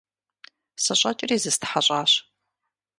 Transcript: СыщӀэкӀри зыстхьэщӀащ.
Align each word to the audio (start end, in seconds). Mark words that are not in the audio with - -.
СыщӀэкӀри 0.83 1.35
зыстхьэщӀащ. 1.43 2.11